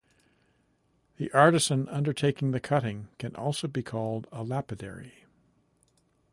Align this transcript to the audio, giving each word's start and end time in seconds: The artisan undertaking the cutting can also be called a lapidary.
The 1.17 1.31
artisan 1.31 1.87
undertaking 1.89 2.49
the 2.49 2.59
cutting 2.59 3.09
can 3.19 3.35
also 3.35 3.67
be 3.67 3.83
called 3.83 4.25
a 4.31 4.43
lapidary. 4.43 5.25